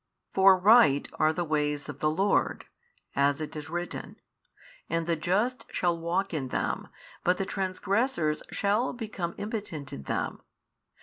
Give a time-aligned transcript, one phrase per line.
[0.33, 2.65] For right are the ways of the Lord,
[3.15, 4.15] as it is written,
[4.89, 6.87] and the just shall walk in them,
[7.23, 10.41] but the transgressors shall become impotent in them.